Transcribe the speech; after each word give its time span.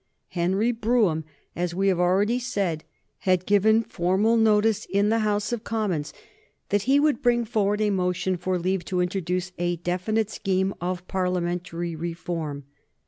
Henry 0.29 0.71
Brougham, 0.71 1.25
as 1.55 1.75
we 1.75 1.87
have 1.89 1.99
already 1.99 2.39
said, 2.39 2.83
had 3.19 3.45
given 3.45 3.83
formal 3.83 4.35
notice 4.35 4.85
in 4.85 5.09
the 5.09 5.19
House 5.19 5.53
of 5.53 5.63
Commons 5.63 6.11
that 6.69 6.81
he 6.89 6.99
would 6.99 7.21
bring 7.21 7.45
forward 7.45 7.81
a 7.81 7.91
motion 7.91 8.35
for 8.35 8.57
leave 8.57 8.83
to 8.85 8.99
introduce 8.99 9.51
a 9.59 9.75
definite 9.75 10.31
scheme 10.31 10.73
of 10.81 11.07
Parliamentary 11.07 11.95
reform. 11.95 12.63